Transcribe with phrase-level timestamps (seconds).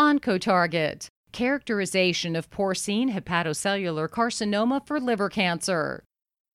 [0.00, 6.02] Oncotarget Characterization of porcine hepatocellular carcinoma for liver cancer.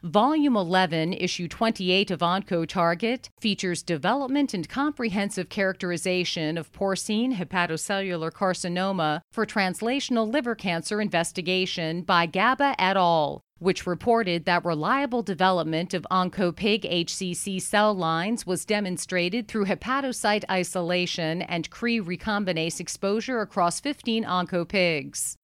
[0.05, 9.21] Volume 11, Issue 28 of Oncotarget features development and comprehensive characterization of porcine hepatocellular carcinoma
[9.31, 16.05] for translational liver cancer investigation by Gaba et al which reported that reliable development of
[16.12, 24.23] OncoPig HCC cell lines was demonstrated through hepatocyte isolation and Cre recombinase exposure across 15
[24.26, 25.35] OncoPigs.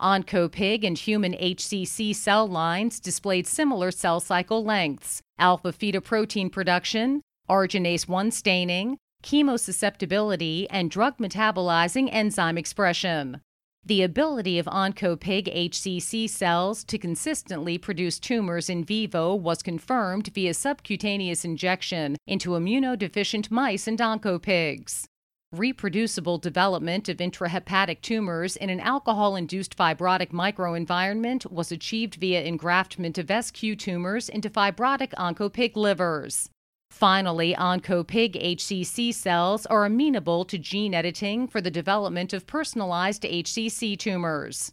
[0.00, 8.08] OncoPig and human HCC cell lines displayed similar cell cycle lengths, alpha fetoprotein production, arginase
[8.08, 13.40] 1 staining, chemosusceptibility, and drug metabolizing enzyme expression.
[13.84, 20.54] The ability of OncoPig HCC cells to consistently produce tumors in vivo was confirmed via
[20.54, 25.04] subcutaneous injection into immunodeficient mice and OncoPigs.
[25.52, 33.18] Reproducible development of intrahepatic tumors in an alcohol induced fibrotic microenvironment was achieved via engraftment
[33.18, 36.50] of SQ tumors into fibrotic OncoPig livers.
[36.92, 43.98] Finally, OncoPig HCC cells are amenable to gene editing for the development of personalized HCC
[43.98, 44.70] tumors.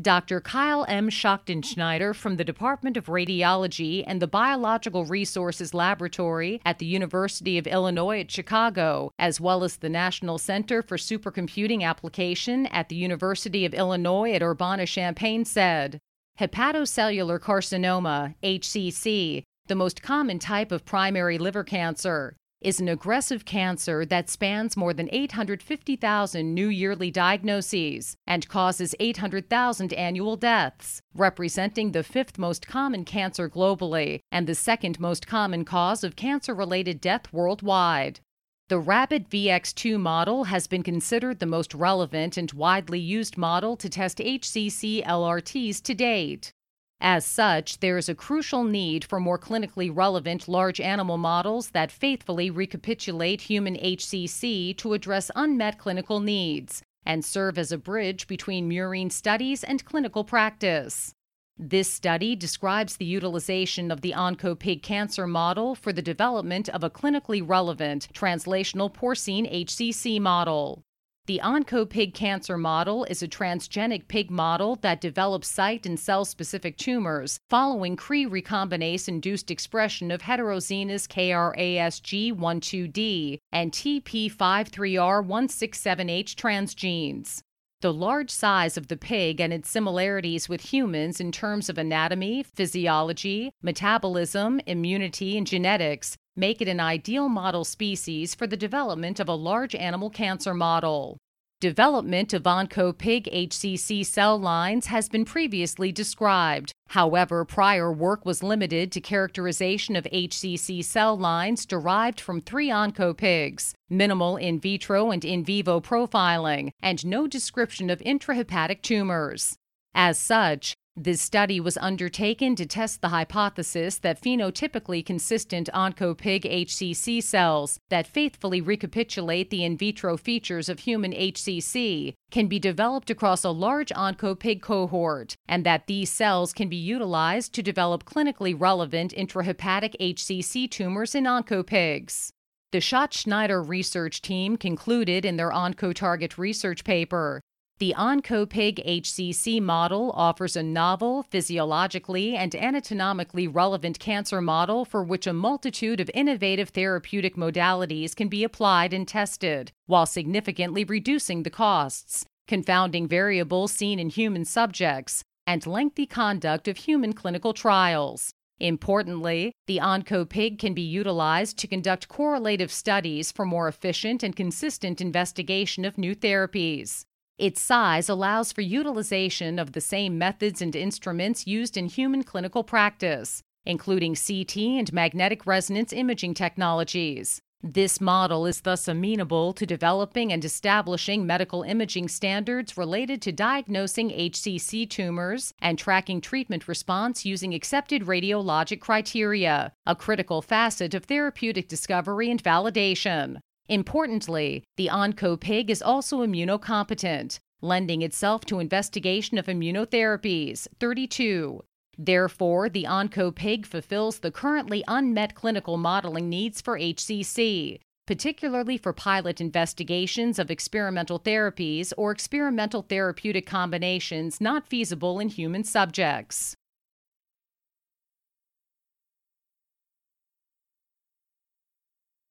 [0.00, 0.42] Dr.
[0.42, 1.08] Kyle M.
[1.08, 7.66] Schachtenschneider from the Department of Radiology and the Biological Resources Laboratory at the University of
[7.66, 13.64] Illinois at Chicago, as well as the National Center for Supercomputing Application at the University
[13.64, 15.98] of Illinois at Urbana Champaign said,
[16.38, 24.04] Hepatocellular carcinoma, HCC, the most common type of primary liver cancer is an aggressive cancer
[24.06, 32.02] that spans more than 850,000 new yearly diagnoses and causes 800,000 annual deaths, representing the
[32.02, 37.32] fifth most common cancer globally and the second most common cause of cancer related death
[37.32, 38.20] worldwide.
[38.68, 43.88] The Rabbit VX2 model has been considered the most relevant and widely used model to
[43.88, 46.52] test HCC LRTs to date.
[47.00, 51.92] As such, there is a crucial need for more clinically relevant large animal models that
[51.92, 58.68] faithfully recapitulate human HCC to address unmet clinical needs and serve as a bridge between
[58.68, 61.12] murine studies and clinical practice.
[61.58, 66.90] This study describes the utilization of the OncoPig cancer model for the development of a
[66.90, 70.82] clinically relevant translational porcine HCC model.
[71.26, 76.76] The OncoPig cancer model is a transgenic pig model that develops site and cell specific
[76.76, 87.42] tumors following Cre recombinase induced expression of heterogeneous KRASG12D and TP53R167H transgenes.
[87.80, 92.44] The large size of the pig and its similarities with humans in terms of anatomy,
[92.44, 99.28] physiology, metabolism, immunity, and genetics make it an ideal model species for the development of
[99.28, 101.18] a large animal cancer model.
[101.58, 106.70] Development of OncoPig HCC cell lines has been previously described.
[106.88, 113.72] However, prior work was limited to characterization of HCC cell lines derived from three OncoPigs,
[113.88, 119.56] minimal in vitro and in vivo profiling, and no description of intrahepatic tumors.
[119.94, 127.22] As such, this study was undertaken to test the hypothesis that phenotypically consistent OncoPig HCC
[127.22, 133.44] cells that faithfully recapitulate the in vitro features of human HCC can be developed across
[133.44, 139.12] a large OncoPig cohort, and that these cells can be utilized to develop clinically relevant
[139.14, 142.30] intrahepatic HCC tumors in OncoPigs.
[142.72, 147.42] The Schott Schneider research team concluded in their OncoTarget research paper
[147.78, 155.26] the OncoPig HCC model offers a novel, physiologically and anatomically relevant cancer model for which
[155.26, 161.50] a multitude of innovative therapeutic modalities can be applied and tested, while significantly reducing the
[161.50, 168.30] costs, confounding variables seen in human subjects, and lengthy conduct of human clinical trials.
[168.58, 175.02] Importantly, the OncoPig can be utilized to conduct correlative studies for more efficient and consistent
[175.02, 177.04] investigation of new therapies.
[177.38, 182.64] Its size allows for utilization of the same methods and instruments used in human clinical
[182.64, 187.42] practice, including CT and magnetic resonance imaging technologies.
[187.62, 194.10] This model is thus amenable to developing and establishing medical imaging standards related to diagnosing
[194.10, 201.68] HCC tumors and tracking treatment response using accepted radiologic criteria, a critical facet of therapeutic
[201.68, 203.40] discovery and validation.
[203.68, 210.68] Importantly, the OncoPig is also immunocompetent, lending itself to investigation of immunotherapies.
[210.78, 211.62] 32.
[211.98, 217.80] Therefore, the OncoPig fulfills the currently unmet clinical modeling needs for HCC.
[218.06, 225.64] particularly for pilot investigations of experimental therapies or experimental therapeutic combinations not feasible in human
[225.64, 226.54] subjects.